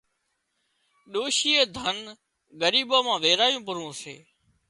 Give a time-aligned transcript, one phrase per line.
[1.11, 1.97] ڏوشيئي ڌنَ
[2.59, 4.15] ڳريٻان مان ويرايون پرون سي